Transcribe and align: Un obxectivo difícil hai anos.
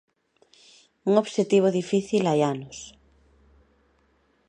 Un 1.09 1.13
obxectivo 1.23 1.67
difícil 1.79 2.23
hai 2.27 2.39
anos. 2.53 2.77